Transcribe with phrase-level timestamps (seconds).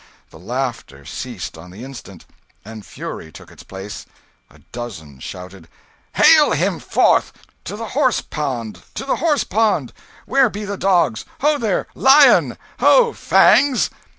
[0.31, 2.25] The laughter ceased on the instant,
[2.65, 4.07] and fury took its place.
[4.49, 5.67] A dozen shouted
[6.13, 7.31] "Hale him forth!
[7.65, 9.93] To the horse pond, to the horse pond!
[10.25, 11.23] Where be the dogs?
[11.41, 12.57] Ho, there, Lion!
[12.79, 13.91] ho, Fangs!"